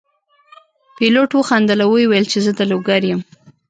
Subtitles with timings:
[0.97, 3.21] پیلوټ وخندل او وویل چې زه د لوګر یم.